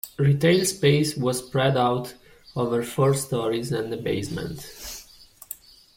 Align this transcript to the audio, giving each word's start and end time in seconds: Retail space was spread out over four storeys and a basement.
Retail 0.17 0.65
space 0.65 1.15
was 1.15 1.37
spread 1.45 1.77
out 1.77 2.15
over 2.55 2.81
four 2.81 3.13
storeys 3.13 3.71
and 3.71 3.93
a 3.93 3.97
basement. 3.97 4.65